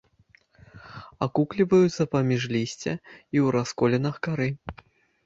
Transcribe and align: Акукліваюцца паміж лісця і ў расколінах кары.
Акукліваюцца 1.25 2.03
паміж 2.15 2.41
лісця 2.55 2.93
і 3.35 3.37
ў 3.45 3.53
расколінах 3.57 4.15
кары. 4.29 4.49